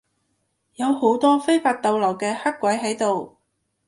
[0.77, 3.37] 有好多非法逗留嘅黑鬼喺度